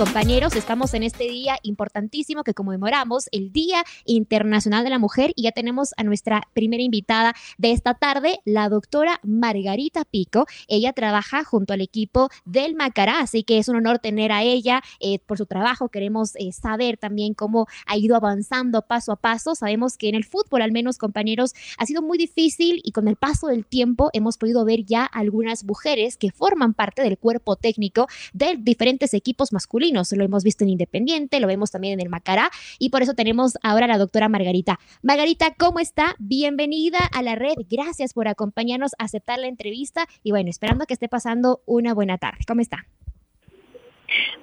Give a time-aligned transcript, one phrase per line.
[0.00, 5.42] Compañeros, estamos en este día importantísimo que conmemoramos el Día Internacional de la Mujer y
[5.42, 10.46] ya tenemos a nuestra primera invitada de esta tarde, la doctora Margarita Pico.
[10.68, 14.82] Ella trabaja junto al equipo del Macará, así que es un honor tener a ella
[15.00, 15.90] eh, por su trabajo.
[15.90, 19.54] Queremos eh, saber también cómo ha ido avanzando paso a paso.
[19.54, 23.16] Sabemos que en el fútbol, al menos compañeros, ha sido muy difícil y con el
[23.16, 28.06] paso del tiempo hemos podido ver ya algunas mujeres que forman parte del cuerpo técnico
[28.32, 32.50] de diferentes equipos masculinos lo hemos visto en Independiente, lo vemos también en el Macará
[32.78, 34.78] y por eso tenemos ahora a la doctora Margarita.
[35.02, 36.14] Margarita, ¿cómo está?
[36.18, 37.54] Bienvenida a la red.
[37.68, 42.18] Gracias por acompañarnos, a aceptar la entrevista y bueno, esperando que esté pasando una buena
[42.18, 42.38] tarde.
[42.46, 42.86] ¿Cómo está?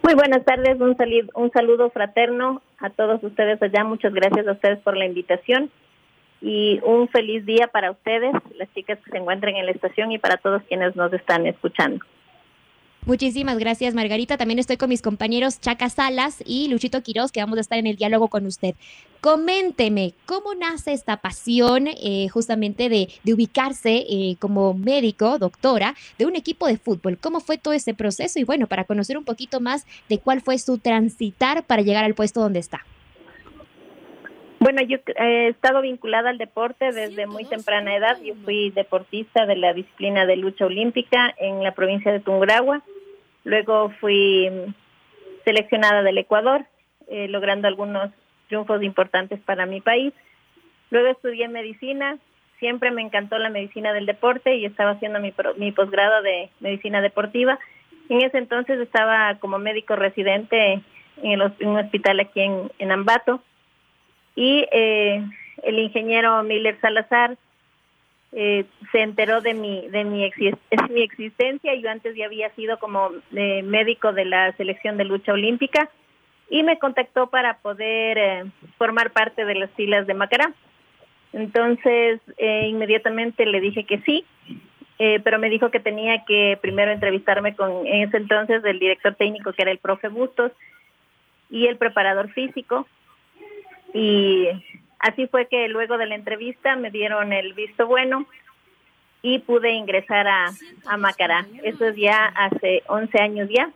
[0.04, 0.96] Muy buenas tardes, un,
[1.36, 3.84] un saludo fraterno a todos ustedes allá.
[3.84, 5.72] Muchas gracias a ustedes por la invitación
[6.42, 10.20] y un feliz día para ustedes, las chicas que se encuentran en la estación y
[10.20, 12.06] para todos quienes nos están escuchando.
[13.08, 14.36] Muchísimas gracias, Margarita.
[14.36, 17.88] También estoy con mis compañeros Chaca Salas y Luchito Quiroz, que vamos a estar en
[17.88, 18.76] el diálogo con usted.
[19.22, 26.36] Coménteme, ¿cómo nace esta pasión eh, justamente de, ubicarse eh, como médico, doctora, de un
[26.36, 27.18] equipo de fútbol?
[27.18, 28.40] ¿Cómo fue todo ese proceso?
[28.40, 32.14] Y bueno, para conocer un poquito más de cuál fue su transitar para llegar al
[32.14, 32.82] puesto donde está.
[34.60, 38.18] Bueno, yo he estado vinculada al deporte desde muy temprana edad.
[38.22, 42.84] Yo fui deportista de la disciplina de lucha olímpica en la provincia de Tungurahua.
[43.48, 44.52] Luego fui
[45.46, 46.66] seleccionada del Ecuador,
[47.08, 48.12] eh, logrando algunos
[48.50, 50.14] triunfos importantes para mi país.
[50.90, 52.18] Luego estudié medicina,
[52.60, 57.58] siempre me encantó la medicina del deporte y estaba haciendo mi, posgrado de medicina deportiva.
[58.10, 60.82] En ese entonces estaba como médico residente
[61.24, 63.42] en, un hospital aquí en, Ambato
[64.36, 65.24] y eh,
[65.64, 67.38] el ingeniero Miller Salazar
[68.40, 70.30] eh, se enteró de mi de mi,
[70.92, 71.74] mi existencia.
[71.74, 75.90] Yo antes ya había sido como eh, médico de la selección de lucha olímpica
[76.48, 78.44] y me contactó para poder eh,
[78.78, 80.54] formar parte de las filas de Macará.
[81.34, 84.24] Entonces, inmediatamente le dije que sí,
[84.98, 89.52] pero me dijo que tenía que primero entrevistarme con, en ese entonces, el director técnico,
[89.52, 90.52] que era el profe Bustos,
[91.50, 92.88] y el preparador físico.
[93.94, 94.48] Y
[95.00, 98.26] Así fue que luego de la entrevista me dieron el visto bueno
[99.22, 100.52] y pude ingresar a,
[100.86, 101.46] a Macará.
[101.64, 103.72] Eso es ya hace 11 años ya.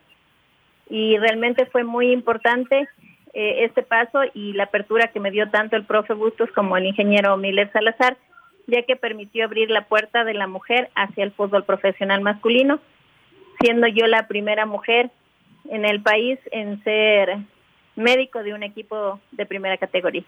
[0.88, 2.88] Y realmente fue muy importante
[3.34, 6.86] eh, este paso y la apertura que me dio tanto el profe Bustos como el
[6.86, 8.18] ingeniero Miller Salazar,
[8.66, 12.78] ya que permitió abrir la puerta de la mujer hacia el fútbol profesional masculino,
[13.60, 15.10] siendo yo la primera mujer
[15.70, 17.38] en el país en ser
[17.96, 20.24] médico de un equipo de primera categoría.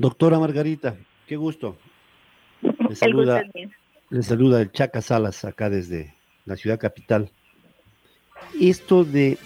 [0.00, 0.96] Doctora Margarita,
[1.26, 1.76] qué gusto.
[2.62, 3.44] Le saluda,
[4.08, 6.14] le saluda el Chaca Salas acá desde
[6.46, 7.30] la ciudad capital.
[8.58, 9.36] Esto de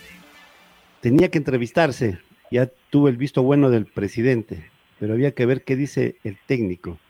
[1.00, 2.20] tenía que entrevistarse,
[2.52, 4.70] ya tuve el visto bueno del presidente,
[5.00, 7.00] pero había que ver qué dice el técnico.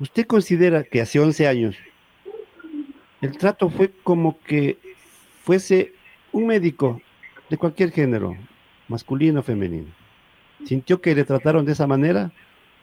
[0.00, 1.76] ¿Usted considera que hace 11 años
[3.20, 4.78] el trato fue como que
[5.42, 5.92] fuese
[6.32, 7.02] un médico
[7.50, 8.34] de cualquier género,
[8.88, 10.05] masculino o femenino?
[10.66, 12.30] ¿Sintió que le trataron de esa manera?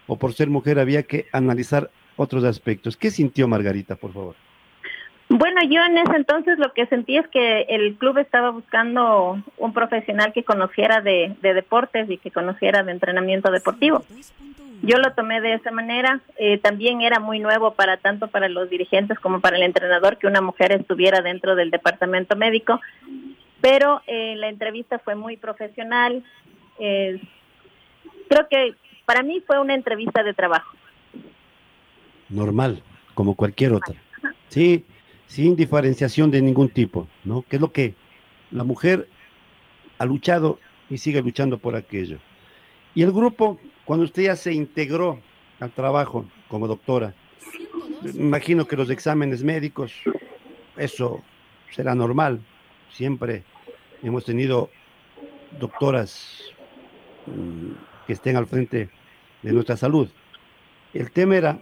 [0.07, 2.97] o por ser mujer había que analizar otros aspectos.
[2.97, 4.35] ¿Qué sintió Margarita, por favor?
[5.29, 9.73] Bueno, yo en ese entonces lo que sentí es que el club estaba buscando un
[9.73, 14.03] profesional que conociera de, deportes y que conociera de entrenamiento deportivo.
[14.83, 16.19] Yo lo tomé de esa manera.
[16.37, 20.27] Eh, también era muy nuevo para tanto para los dirigentes como para el entrenador que
[20.27, 22.81] una mujer estuviera dentro del departamento médico.
[23.61, 26.21] Pero eh, la entrevista fue muy profesional.
[26.79, 27.21] Eh,
[28.27, 28.75] creo que
[29.05, 30.75] para mí fue una entrevista de trabajo.
[32.29, 32.81] Normal,
[33.13, 33.95] como cualquier otra.
[34.47, 34.85] Sí,
[35.27, 37.43] sin diferenciación de ningún tipo, ¿no?
[37.43, 37.95] Que es lo que
[38.51, 39.07] la mujer
[39.97, 40.59] ha luchado
[40.89, 42.19] y sigue luchando por aquello.
[42.95, 45.19] Y el grupo, cuando usted ya se integró
[45.59, 47.13] al trabajo como doctora,
[48.13, 49.93] imagino que los exámenes médicos,
[50.77, 51.23] eso
[51.71, 52.41] será normal,
[52.91, 53.43] siempre
[54.03, 54.69] hemos tenido
[55.59, 56.43] doctoras
[57.25, 58.89] mm, que estén al frente
[59.41, 60.09] de nuestra salud.
[60.93, 61.61] El tema era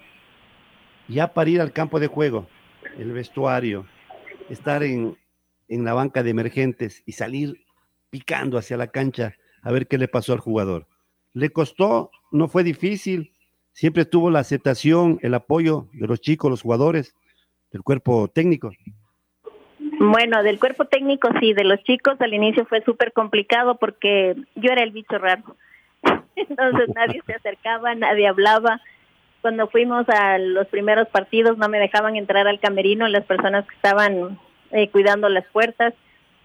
[1.08, 2.48] ya para ir al campo de juego,
[2.98, 3.86] el vestuario,
[4.50, 5.18] estar en,
[5.68, 7.64] en la banca de emergentes y salir
[8.10, 10.88] picando hacia la cancha a ver qué le pasó al jugador.
[11.34, 13.32] Le costó, no fue difícil,
[13.74, 17.16] siempre tuvo la aceptación, el apoyo de los chicos, los jugadores,
[17.72, 18.72] del cuerpo técnico.
[19.80, 24.72] Bueno, del cuerpo técnico sí, de los chicos al inicio fue súper complicado porque yo
[24.72, 25.56] era el bicho raro.
[26.36, 28.82] Entonces nadie se acercaba, nadie hablaba.
[29.42, 33.76] Cuando fuimos a los primeros partidos no me dejaban entrar al camerino las personas que
[33.76, 34.40] estaban
[34.72, 35.94] eh, cuidando las puertas.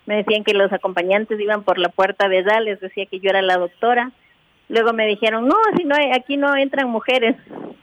[0.06, 3.30] Me decían que los acompañantes iban por la puerta de allá, les decía que yo
[3.30, 4.12] era la doctora.
[4.68, 7.36] Luego me dijeron, no, si no, aquí no entran mujeres.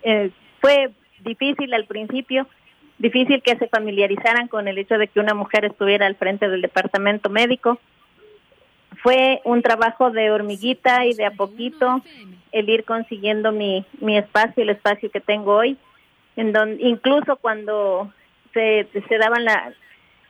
[0.03, 2.47] Eh, fue difícil al principio,
[2.97, 6.61] difícil que se familiarizaran con el hecho de que una mujer estuviera al frente del
[6.61, 7.79] departamento médico.
[9.03, 12.01] Fue un trabajo de hormiguita y de a poquito
[12.53, 15.77] el ir consiguiendo mi, mi espacio, el espacio que tengo hoy,
[16.37, 18.11] en donde incluso cuando
[18.53, 19.73] se, se daban la,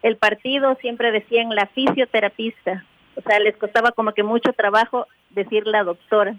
[0.02, 2.84] el partido siempre decían la fisioterapista,
[3.16, 6.36] o sea, les costaba como que mucho trabajo decir la doctora,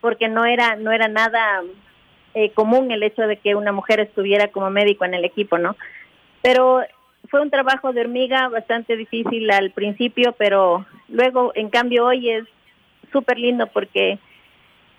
[0.00, 1.62] porque no era no era nada
[2.34, 5.76] eh, común el hecho de que una mujer estuviera como médico en el equipo, ¿no?
[6.42, 6.80] Pero
[7.28, 12.44] fue un trabajo de hormiga bastante difícil al principio, pero luego, en cambio, hoy es
[13.12, 14.18] súper lindo porque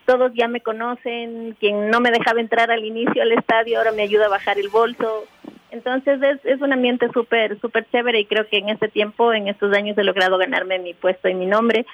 [0.06, 4.04] todos ya me conocen, quien no me dejaba entrar al inicio al estadio ahora me
[4.04, 5.26] ayuda a bajar el bolso.
[5.70, 9.50] Entonces es, es un ambiente súper, súper chévere y creo que en este tiempo, en
[9.50, 11.86] estos años he logrado ganarme mi puesto y mi nombre.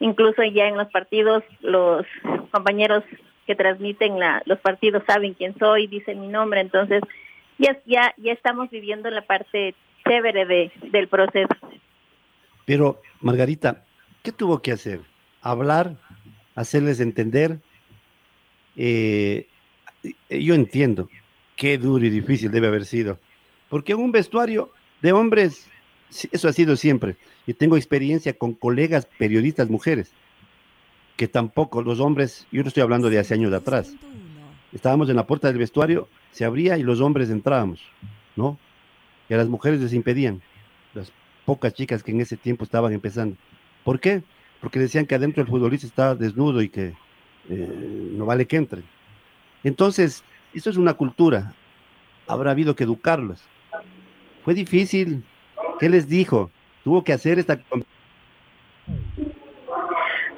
[0.00, 2.04] Incluso ya en los partidos los
[2.50, 3.04] compañeros
[3.46, 7.02] que transmiten la, los partidos saben quién soy, dicen mi nombre, entonces
[7.58, 9.74] ya, ya, ya estamos viviendo la parte
[10.04, 11.54] chévere de, del proceso.
[12.64, 13.84] Pero, Margarita,
[14.22, 15.00] ¿qué tuvo que hacer?
[15.40, 15.96] ¿Hablar?
[16.54, 17.60] ¿Hacerles entender?
[18.76, 19.48] Eh,
[20.30, 21.08] yo entiendo
[21.56, 23.18] qué duro y difícil debe haber sido,
[23.68, 24.70] porque en un vestuario
[25.00, 25.68] de hombres,
[26.30, 27.16] eso ha sido siempre.
[27.46, 30.12] Yo tengo experiencia con colegas periodistas mujeres
[31.16, 33.94] que tampoco los hombres, yo no estoy hablando de hace años de atrás,
[34.72, 37.80] estábamos en la puerta del vestuario, se abría y los hombres entrábamos,
[38.34, 38.58] ¿no?
[39.28, 40.42] Y a las mujeres les impedían,
[41.44, 43.36] pocas chicas que en ese tiempo estaban empezando.
[43.84, 44.22] ¿Por qué?
[44.60, 46.94] Porque decían que adentro el futbolista estaba desnudo y que
[47.48, 48.84] eh, no vale que entren.
[49.64, 50.24] Entonces,
[50.54, 51.54] eso es una cultura,
[52.26, 53.42] habrá habido que educarlos.
[54.44, 55.24] Fue difícil,
[55.78, 56.50] ¿qué les dijo?
[56.84, 57.60] Tuvo que hacer esta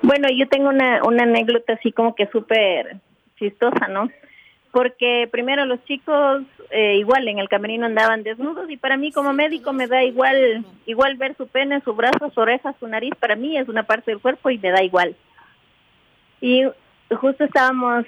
[0.02, 2.98] bueno, yo tengo una, una anécdota así como que súper
[3.38, 4.10] chistosa, ¿no?
[4.74, 9.32] Porque primero los chicos eh, igual en el camerino andaban desnudos y para mí como
[9.32, 13.36] médico me da igual igual ver su pene, su brazo, su oreja, su nariz, para
[13.36, 15.14] mí es una parte del cuerpo y me da igual.
[16.40, 16.64] Y
[17.08, 18.04] justo estábamos,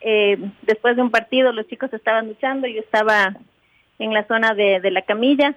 [0.00, 3.36] eh, después de un partido, los chicos estaban luchando, yo estaba
[4.00, 5.54] en la zona de, de la camilla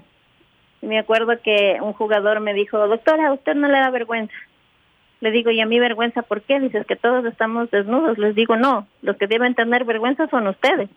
[0.84, 4.36] y me acuerdo que un jugador me dijo, doctora, ¿a usted no le da vergüenza?
[5.21, 6.60] Le digo, ¿y a mí vergüenza por qué?
[6.60, 8.18] Dices que todos estamos desnudos.
[8.18, 10.89] Les digo, no, los que deben tener vergüenza son ustedes.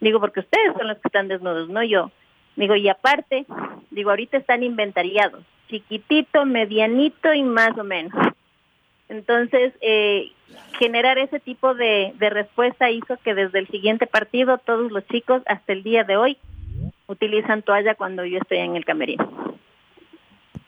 [0.00, 2.10] Digo, porque ustedes son los que están desnudos, no yo.
[2.56, 3.46] Digo, y aparte,
[3.90, 8.12] digo, ahorita están inventariados, chiquitito, medianito y más o menos.
[9.08, 10.30] Entonces, eh,
[10.78, 15.42] generar ese tipo de, de respuesta hizo que desde el siguiente partido todos los chicos
[15.46, 16.38] hasta el día de hoy
[17.06, 19.53] utilizan toalla cuando yo estoy en el camerino.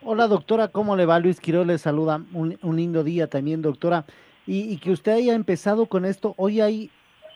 [0.09, 1.19] Hola doctora, ¿cómo le va?
[1.19, 2.23] Luis Quiroz le saluda.
[2.33, 4.05] Un, lindo día también, doctora.
[4.47, 6.33] Y, que usted haya empezado con esto.
[6.37, 6.93] Hoy hay,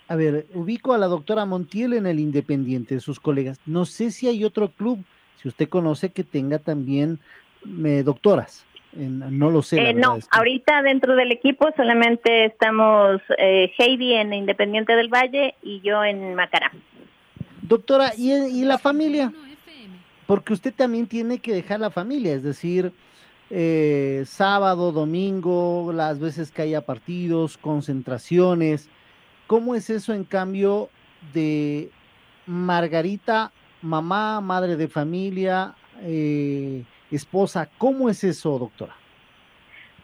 [0.06, 3.58] a ver, ubico a la doctora Montiel en el Independiente, sus colegas.
[3.66, 5.02] No sé si hay otro club,
[5.42, 7.18] si usted conoce, que tenga también
[7.84, 8.64] eh, doctoras.
[8.92, 9.80] no lo sé.
[9.80, 15.80] Eh, no, ahorita dentro del equipo solamente estamos eh, Heidi en Independiente del Valle y
[15.80, 16.70] yo en Macará.
[17.62, 19.32] Doctora, ¿y, y la familia?
[20.30, 22.92] Porque usted también tiene que dejar la familia, es decir,
[23.50, 28.88] eh, sábado, domingo, las veces que haya partidos, concentraciones.
[29.48, 30.88] ¿Cómo es eso en cambio
[31.34, 31.90] de
[32.46, 33.50] Margarita,
[33.82, 37.68] mamá, madre de familia, eh, esposa?
[37.76, 38.94] ¿Cómo es eso, doctora?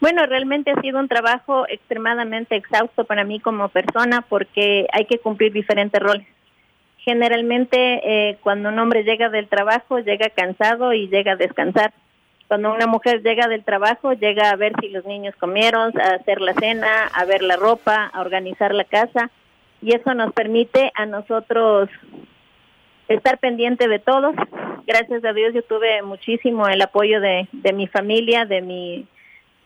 [0.00, 5.20] Bueno, realmente ha sido un trabajo extremadamente exhausto para mí como persona porque hay que
[5.20, 6.26] cumplir diferentes roles
[7.06, 11.94] generalmente eh, cuando un hombre llega del trabajo llega cansado y llega a descansar.
[12.48, 16.40] Cuando una mujer llega del trabajo llega a ver si los niños comieron, a hacer
[16.40, 19.30] la cena, a ver la ropa, a organizar la casa
[19.80, 21.88] y eso nos permite a nosotros
[23.06, 24.34] estar pendiente de todos.
[24.84, 29.06] Gracias a Dios yo tuve muchísimo el apoyo de, de mi familia, de mi,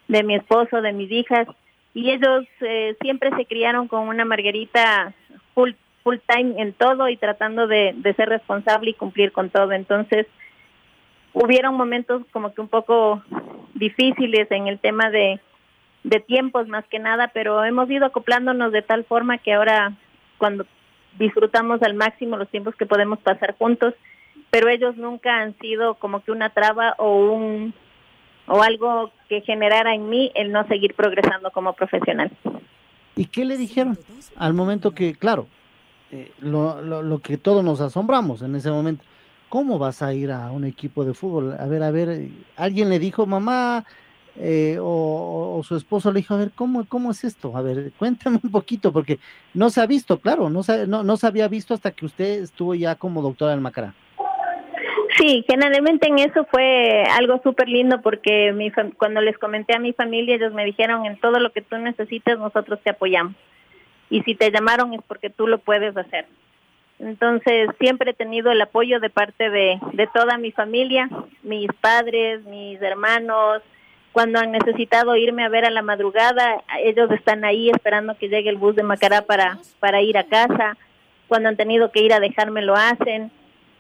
[0.09, 1.49] de mi esposo, de mis hijas,
[1.94, 5.14] y ellos eh, siempre se criaron con una Margarita
[6.02, 9.73] full time en todo y tratando de, de ser responsable y cumplir con todo.
[9.73, 10.26] Entonces,
[11.33, 13.23] hubieron momentos como que un poco
[13.75, 15.40] difíciles en el tema de,
[16.04, 19.92] de tiempos más que nada, pero hemos ido acoplándonos de tal forma que ahora
[20.38, 20.66] cuando
[21.19, 23.95] disfrutamos al máximo los tiempos que podemos pasar juntos,
[24.50, 27.75] pero ellos nunca han sido como que una traba o un
[28.47, 32.33] o algo que generara en mí el no seguir progresando como profesional.
[33.14, 33.97] ¿Y qué le dijeron
[34.37, 35.47] al momento que, claro,
[36.12, 39.04] eh, lo, lo, lo, que todos nos asombramos en ese momento,
[39.48, 41.56] ¿cómo vas a ir a un equipo de fútbol?
[41.58, 43.84] A ver, a ver, alguien le dijo, mamá,
[44.36, 47.56] eh, o, o, su esposo le dijo, a ver, ¿cómo, ¿cómo es esto?
[47.56, 49.18] A ver, cuéntame un poquito, porque
[49.54, 52.42] no se ha visto, claro, no se, no, no se había visto hasta que usted
[52.42, 53.94] estuvo ya como doctora del Macará.
[55.18, 59.92] Sí, generalmente en eso fue algo súper lindo porque mi cuando les comenté a mi
[59.92, 63.34] familia, ellos me dijeron, en todo lo que tú necesites, nosotros te apoyamos.
[64.10, 66.26] Y si te llamaron es porque tú lo puedes hacer.
[66.98, 71.08] Entonces, siempre he tenido el apoyo de parte de, de toda mi familia,
[71.42, 73.62] mis padres, mis hermanos,
[74.12, 78.50] cuando han necesitado irme a ver a la madrugada, ellos están ahí esperando que llegue
[78.50, 80.76] el bus de Macará para, para ir a casa.
[81.28, 83.30] Cuando han tenido que ir a dejarme lo hacen.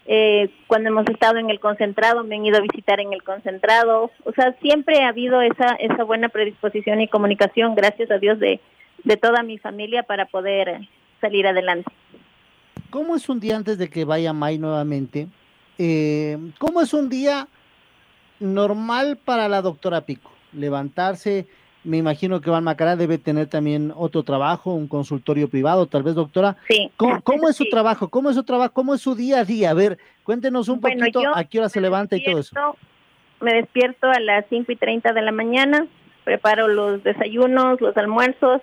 [0.06, 4.10] Eh, cuando hemos estado en el concentrado, me han ido a visitar en el concentrado.
[4.24, 8.60] O sea, siempre ha habido esa, esa buena predisposición y comunicación, gracias a Dios, de,
[9.04, 10.88] de toda mi familia para poder
[11.20, 11.90] salir adelante.
[12.90, 15.28] ¿Cómo es un día antes de que vaya May nuevamente?
[15.78, 17.48] Eh, ¿Cómo es un día
[18.40, 20.32] normal para la doctora Pico.
[20.52, 21.46] Levantarse,
[21.84, 26.14] me imagino que Van Macará debe tener también otro trabajo, un consultorio privado, tal vez,
[26.14, 26.56] doctora.
[26.68, 26.90] Sí.
[26.96, 27.70] ¿Cómo, cómo es su sí.
[27.70, 28.08] trabajo?
[28.08, 28.72] ¿Cómo es su trabajo?
[28.72, 29.70] ¿Cómo es su día a día?
[29.70, 32.76] A ver, cuéntenos un bueno, poquito a qué hora se levanta y todo eso.
[33.40, 35.86] Me despierto a las 5 y 30 de la mañana,
[36.24, 38.60] preparo los desayunos, los almuerzos,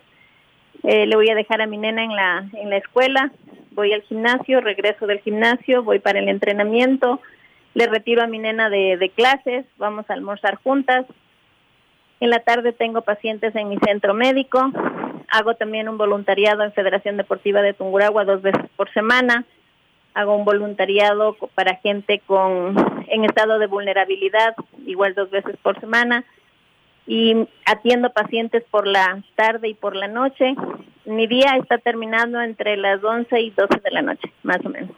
[0.83, 3.31] eh, le voy a dejar a mi nena en la, en la escuela,
[3.71, 7.21] voy al gimnasio, regreso del gimnasio, voy para el entrenamiento,
[7.73, 11.05] le retiro a mi nena de, clases, vamos a almorzar juntas.
[12.19, 14.71] En la tarde tengo pacientes en mi centro médico,
[15.29, 19.45] hago también un voluntariado en Federación Deportiva de Tunguragua dos veces por semana,
[20.15, 22.75] hago un voluntariado para gente con
[23.07, 24.55] en estado de vulnerabilidad
[24.87, 26.25] igual dos veces por semana
[27.07, 30.55] y atiendo pacientes por la tarde y por la noche.
[31.05, 34.91] Mi día está terminando entre las 11 y 12 de la noche, más o menos.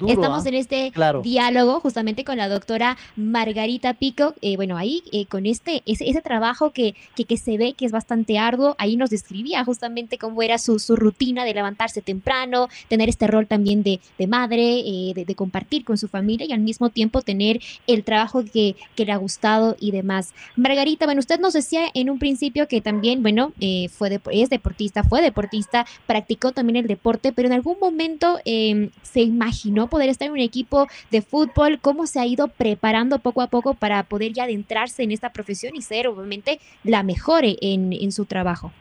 [0.00, 1.20] Duro, Estamos en este claro.
[1.20, 4.34] diálogo justamente con la doctora Margarita Pico.
[4.40, 7.84] Eh, bueno, ahí eh, con este ese, ese trabajo que, que, que, se ve que
[7.84, 12.68] es bastante arduo, ahí nos describía justamente cómo era su, su rutina de levantarse temprano,
[12.88, 16.52] tener este rol también de, de madre, eh, de, de, compartir con su familia y
[16.52, 20.32] al mismo tiempo tener el trabajo que, que le ha gustado y demás.
[20.56, 24.48] Margarita, bueno, usted nos decía en un principio que también, bueno, eh, fue de, es
[24.48, 30.08] deportista, fue deportista, practicó también el deporte, pero en algún momento eh, se imaginó poder
[30.08, 34.02] estar en un equipo de fútbol, cómo se ha ido preparando poco a poco para
[34.04, 38.72] poder ya adentrarse en esta profesión y ser obviamente la mejor en, en su trabajo.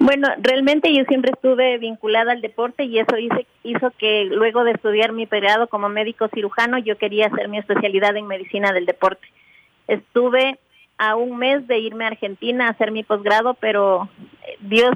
[0.00, 3.16] Bueno, realmente yo siempre estuve vinculada al deporte y eso
[3.64, 8.16] hizo, que luego de estudiar mi periodo como médico cirujano yo quería hacer mi especialidad
[8.16, 9.26] en medicina del deporte.
[9.88, 10.58] Estuve
[10.98, 14.08] a un mes de irme a Argentina a hacer mi posgrado, pero
[14.60, 14.92] Dios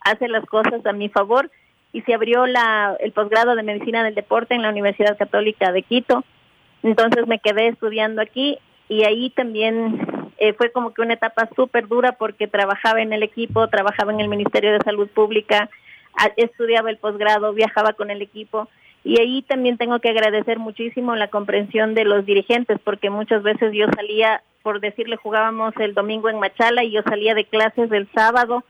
[0.00, 1.50] hace las cosas a mi favor
[1.96, 5.80] y se abrió la, el posgrado de medicina del deporte en la Universidad Católica de
[5.80, 6.24] Quito.
[6.82, 11.88] Entonces me quedé estudiando aquí y ahí también eh, fue como que una etapa súper
[11.88, 15.70] dura porque trabajaba en el equipo, trabajaba en el Ministerio de Salud Pública,
[16.36, 18.68] estudiaba el posgrado, viajaba con el equipo
[19.02, 23.72] y ahí también tengo que agradecer muchísimo la comprensión de los dirigentes porque muchas veces
[23.72, 28.06] yo salía, por decirle, jugábamos el domingo en Machala y yo salía de clases el
[28.14, 28.64] sábado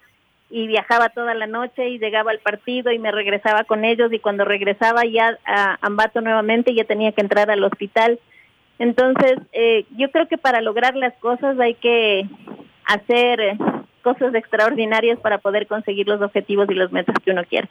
[0.48, 4.20] y viajaba toda la noche y llegaba al partido y me regresaba con ellos y
[4.20, 8.20] cuando regresaba ya a Ambato nuevamente ya tenía que entrar al hospital.
[8.78, 12.28] Entonces, eh, yo creo que para lograr las cosas hay que
[12.84, 13.56] hacer
[14.02, 17.68] cosas extraordinarias para poder conseguir los objetivos y los metas que uno quiere.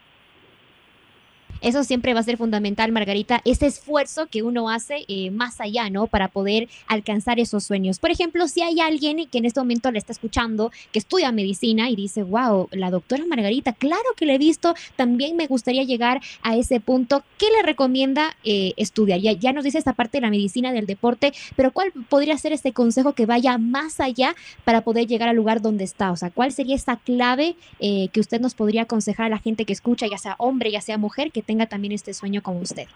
[1.65, 5.89] Eso siempre va a ser fundamental, Margarita, ese esfuerzo que uno hace eh, más allá,
[5.89, 6.05] ¿no?
[6.05, 7.97] Para poder alcanzar esos sueños.
[7.97, 11.89] Por ejemplo, si hay alguien que en este momento le está escuchando, que estudia medicina
[11.89, 16.21] y dice, wow, la doctora Margarita, claro que le he visto, también me gustaría llegar
[16.43, 19.19] a ese punto, ¿qué le recomienda eh, estudiar?
[19.19, 22.53] Ya, ya nos dice esta parte de la medicina, del deporte, pero ¿cuál podría ser
[22.53, 26.11] este consejo que vaya más allá para poder llegar al lugar donde está?
[26.11, 29.65] O sea, ¿cuál sería esa clave eh, que usted nos podría aconsejar a la gente
[29.65, 32.87] que escucha, ya sea hombre, ya sea mujer, que tenga también este sueño como usted?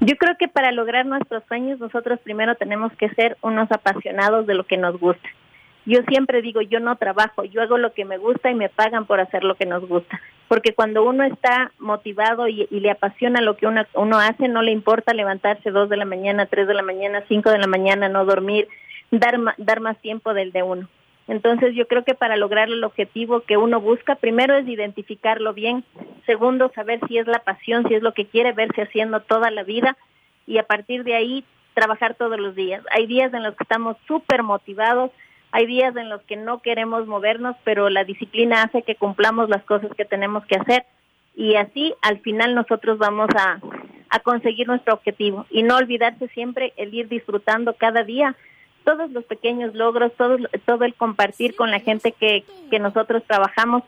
[0.00, 4.54] Yo creo que para lograr nuestros sueños nosotros primero tenemos que ser unos apasionados de
[4.54, 5.28] lo que nos gusta.
[5.84, 9.04] Yo siempre digo, yo no trabajo, yo hago lo que me gusta y me pagan
[9.04, 10.20] por hacer lo que nos gusta.
[10.48, 14.72] Porque cuando uno está motivado y, le apasiona lo que uno, uno hace, no le
[14.72, 18.24] importa levantarse dos de la mañana, tres de la mañana, cinco de la mañana, no
[18.24, 18.68] dormir,
[19.10, 20.88] dar, dar más tiempo del de uno.
[21.28, 25.84] Entonces yo creo que para lograr el objetivo que uno busca, primero es identificarlo bien,
[26.26, 29.62] segundo saber si es la pasión, si es lo que quiere verse haciendo toda la
[29.62, 29.96] vida
[30.46, 32.82] y a partir de ahí trabajar todos los días.
[32.90, 35.10] Hay días en los que estamos súper motivados,
[35.52, 39.62] hay días en los que no queremos movernos, pero la disciplina hace que cumplamos las
[39.64, 40.84] cosas que tenemos que hacer
[41.34, 43.60] y así al final nosotros vamos a,
[44.10, 48.36] a conseguir nuestro objetivo y no olvidarse siempre el ir disfrutando cada día
[48.84, 53.82] todos los pequeños logros, todo, todo el compartir con la gente que, que nosotros trabajamos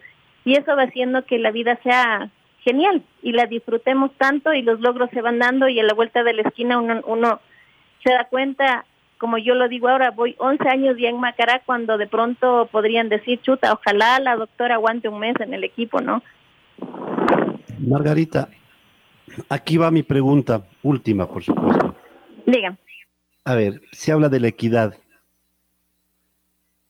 [0.45, 2.31] y eso va haciendo que la vida sea
[2.63, 6.23] genial y la disfrutemos tanto y los logros se van dando y a la vuelta
[6.23, 7.41] de la esquina uno, uno
[8.03, 8.85] se da cuenta,
[9.19, 13.09] como yo lo digo ahora, voy 11 años ya en Macará cuando de pronto podrían
[13.09, 16.23] decir, chuta, ojalá la doctora aguante un mes en el equipo, ¿no?
[17.79, 18.49] Margarita,
[19.49, 21.95] aquí va mi pregunta última, por supuesto.
[22.47, 22.77] Dígame.
[23.47, 24.97] A ver, se habla de la equidad.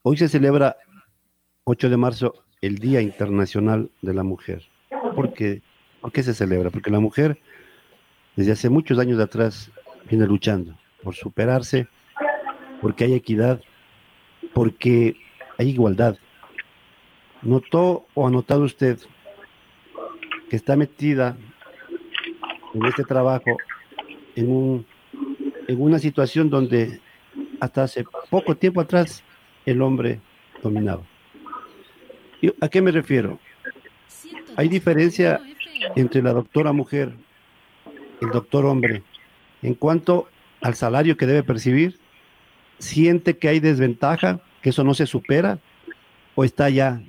[0.02, 0.76] Hoy se celebra
[1.64, 4.62] 8 de marzo el Día Internacional de la Mujer.
[5.16, 5.62] ¿Por qué?
[6.00, 6.70] ¿Por qué se celebra?
[6.70, 7.40] Porque la mujer
[8.36, 9.72] desde hace muchos años atrás
[10.08, 11.88] viene luchando por superarse,
[12.80, 13.60] porque hay equidad,
[14.52, 15.16] porque
[15.58, 16.18] hay igualdad.
[17.42, 19.00] ¿Notó o ha notado usted
[20.48, 21.36] que está metida
[22.74, 23.56] en este trabajo
[24.36, 24.93] en un
[25.68, 27.00] en una situación donde
[27.60, 29.22] hasta hace poco tiempo atrás
[29.66, 30.20] el hombre
[30.62, 31.02] dominaba.
[32.60, 33.38] ¿A qué me refiero?
[34.56, 35.40] Hay diferencia
[35.96, 37.12] entre la doctora mujer
[38.20, 39.02] y el doctor hombre
[39.62, 40.28] en cuanto
[40.60, 41.98] al salario que debe percibir.
[42.78, 45.58] ¿Siente que hay desventaja, que eso no se supera
[46.34, 47.00] o está ya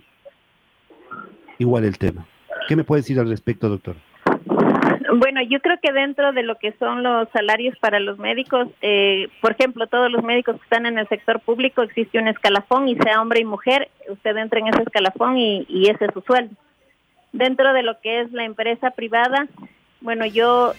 [1.58, 2.26] igual el tema?
[2.68, 3.96] ¿Qué me puede decir al respecto, doctor?
[5.36, 9.28] Bueno, yo creo que dentro de lo que son los salarios para los médicos, eh,
[9.42, 12.96] por ejemplo, todos los médicos que están en el sector público existe un escalafón y
[12.96, 16.56] sea hombre y mujer, usted entra en ese escalafón y, ese es su sueldo.
[17.34, 19.50] Dentro de lo que es la empresa privada,
[20.00, 20.72] bueno, yo,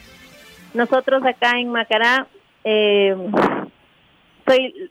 [0.72, 2.26] nosotros acá en Macará,
[2.64, 3.14] eh,
[4.48, 4.90] soy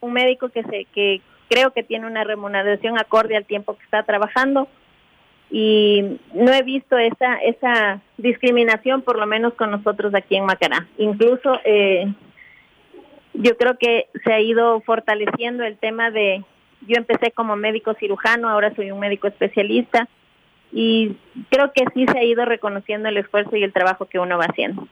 [0.00, 4.02] un médico que se, que creo que tiene una remuneración acorde al tiempo que está
[4.02, 4.68] trabajando
[5.50, 10.86] y no he visto esa esa discriminación por lo menos con nosotros aquí en Macará.
[10.96, 12.12] Incluso eh,
[13.34, 16.44] yo creo que se ha ido fortaleciendo el tema de
[16.86, 20.08] yo empecé como médico cirujano, ahora soy un médico especialista
[20.72, 21.16] y
[21.50, 24.44] creo que sí se ha ido reconociendo el esfuerzo y el trabajo que uno va
[24.44, 24.86] haciendo.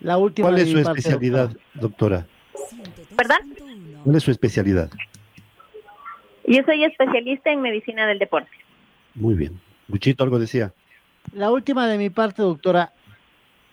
[0.00, 2.26] La última ¿Cuál es su especialidad, doctora?
[3.16, 3.40] ¿Verdad?
[4.04, 4.90] ¿Cuál es su especialidad?
[6.46, 8.50] Yo soy especialista en medicina del deporte.
[9.14, 9.60] Muy bien.
[9.88, 10.72] Luchito algo decía.
[11.32, 12.92] La última de mi parte, doctora,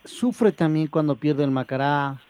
[0.04, 2.20] sufre también cuando pierde el Macará.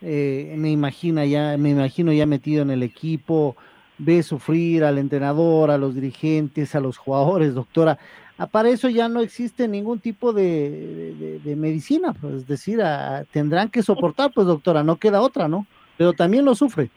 [0.00, 3.56] Eh, me imagina ya, me imagino ya metido en el equipo,
[3.98, 7.98] ve sufrir al entrenador, a los dirigentes, a los jugadores, doctora.
[8.38, 12.80] Ah, para eso ya no existe ningún tipo de, medicina, pues, es decir,
[13.32, 15.66] tendrán que soportar, pues doctora, no queda otra, ¿no?
[15.96, 16.90] Pero también lo sufre.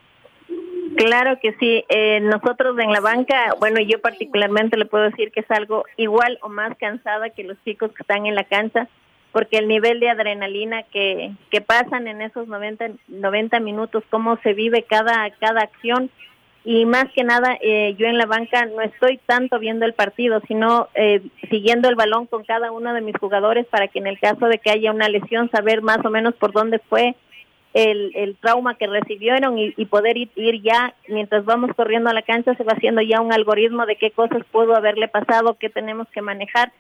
[0.95, 1.83] Claro que sí.
[1.89, 6.37] Eh, nosotros en la banca, bueno, yo particularmente le puedo decir que es algo igual
[6.41, 8.87] o más cansada que los chicos que están en la cancha,
[9.31, 14.53] porque el nivel de adrenalina que, que pasan en esos 90, 90 minutos, cómo se
[14.53, 16.09] vive cada, cada acción,
[16.63, 20.41] y más que nada eh, yo en la banca no estoy tanto viendo el partido,
[20.47, 24.19] sino eh, siguiendo el balón con cada uno de mis jugadores para que en el
[24.19, 27.15] caso de que haya una lesión, saber más o menos por dónde fue
[27.73, 32.21] el, el trauma que recibieron y, poder ir, ir, ya, mientras vamos corriendo a la
[32.21, 36.07] cancha, se va haciendo ya un algoritmo de qué cosas pudo haberle pasado, qué tenemos
[36.09, 36.71] que manejar.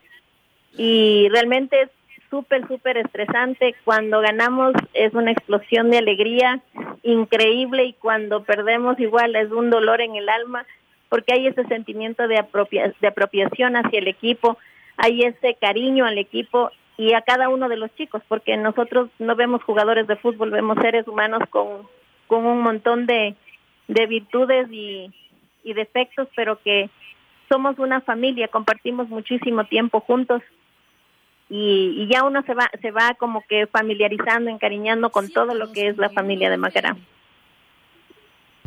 [0.77, 1.89] Y realmente es
[2.29, 3.75] súper, súper estresante.
[3.83, 6.61] Cuando ganamos es una explosión de alegría
[7.03, 10.65] increíble y cuando perdemos igual es un dolor en el alma
[11.11, 14.57] porque hay ese sentimiento de, apropia de apropiación hacia el equipo,
[14.95, 19.35] hay ese cariño al equipo y a cada uno de los chicos, porque nosotros no
[19.35, 21.87] vemos jugadores de fútbol, vemos seres humanos con,
[22.27, 23.35] con un montón de,
[23.87, 25.11] de virtudes y,
[25.63, 26.91] y defectos, pero que
[27.49, 30.43] somos una familia, compartimos muchísimo tiempo juntos
[31.49, 35.71] y, y, ya uno se va se va como que familiarizando, encariñando con todo lo
[35.71, 36.95] que es la familia de Macará.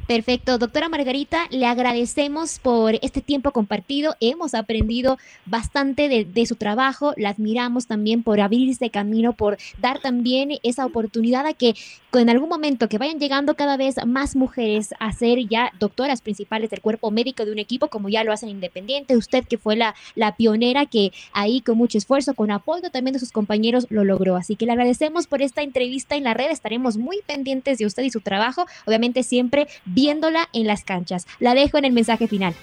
[0.07, 4.17] Perfecto, doctora Margarita, le agradecemos por este tiempo compartido.
[4.21, 10.51] Hemos aprendido bastante de, su trabajo, la admiramos también por abrirse camino, por dar también
[10.63, 11.75] esa oportunidad a que
[12.19, 16.71] en algún momento que vayan llegando cada vez más mujeres a ser ya doctoras principales
[16.71, 19.17] del cuerpo médico de un equipo, como ya lo hacen independiente.
[19.17, 19.95] Usted que fue la,
[20.37, 24.37] pionera que ahí con mucho esfuerzo, con apoyo también de sus compañeros, lo logró.
[24.37, 26.51] Así que le agradecemos por esta entrevista en la red.
[26.51, 28.67] Estaremos muy pendientes de usted y su trabajo.
[28.87, 31.27] Obviamente siempre viéndola en las canchas.
[31.41, 32.55] La dejo en el mensaje final.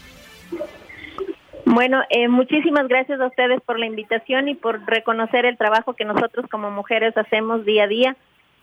[1.66, 6.06] Bueno, eh, muchísimas gracias a ustedes por la invitación y por reconocer el trabajo que
[6.06, 8.18] nosotros como mujeres hacemos día a día.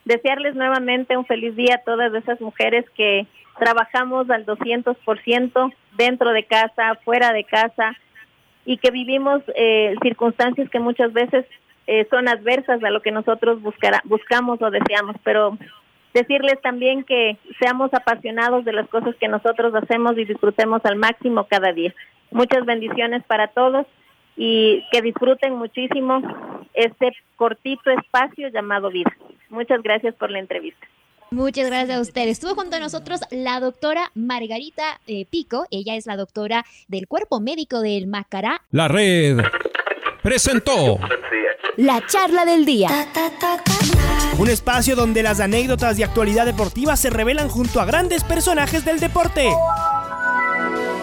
[0.09, 3.27] Desearles nuevamente un feliz día a todas esas mujeres que
[3.59, 7.95] trabajamos al 200% dentro de casa, fuera de casa
[8.65, 11.45] y que vivimos eh, circunstancias que muchas veces
[11.87, 15.59] eh, son adversas a lo que nosotros buscara, buscamos o deseamos, pero
[16.15, 21.47] decirles también que seamos apasionados de las cosas que nosotros hacemos y disfrutemos al máximo
[21.51, 21.95] cada día.
[22.31, 23.87] Muchas bendiciones para todos
[24.39, 26.23] y que disfruten muchísimo
[26.73, 29.13] este cortito espacio llamado vida.
[29.51, 30.87] Muchas gracias por la entrevista.
[31.31, 32.29] Muchas gracias a ustedes.
[32.31, 35.67] Estuvo junto a nosotros la doctora Margarita eh, Pico.
[35.71, 38.63] Ella es la doctora del cuerpo médico del Macará.
[38.71, 39.39] La red
[40.23, 40.99] presentó
[41.77, 42.89] la charla del día.
[44.39, 49.01] Un espacio donde las anécdotas de actualidad deportiva se revelan junto a grandes personajes del
[49.01, 49.49] deporte.